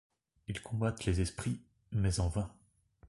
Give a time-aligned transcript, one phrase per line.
[0.47, 1.59] Ils combattent les esprits,
[1.91, 2.51] mais en vain.